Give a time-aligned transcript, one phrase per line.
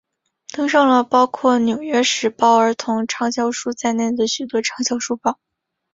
[0.49, 5.37] 登上了包括纽约时报儿童畅销书在内的许多畅销书榜。